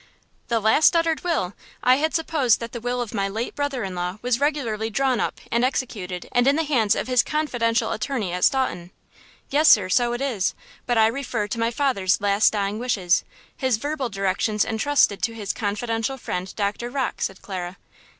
[0.47, 1.53] "The last uttered will!
[1.83, 5.19] I had supposed that the will of my late brother in law was regularly drawn
[5.19, 8.89] up and executed and in the hands of his confidential attorney at Staunton."
[9.51, 10.55] "Yes, sir; so it is;
[10.87, 13.23] but I refer to my father's last dying wishes,
[13.55, 17.77] his verbal directions entrusted to his confidential friend Doctor Rocke," said Clara.